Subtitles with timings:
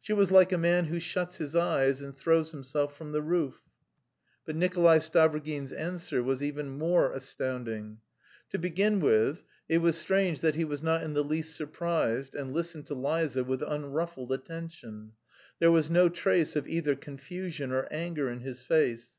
[0.00, 3.60] She was like a man who shuts his eyes and throws himself from the roof.
[4.46, 7.98] But Nikolay Stavrogin's answer was even more astounding.
[8.48, 12.54] To begin with, it was strange that he was not in the least surprised and
[12.54, 15.12] listened to Liza with unruffled attention.
[15.58, 19.18] There was no trace of either confusion or anger in his face.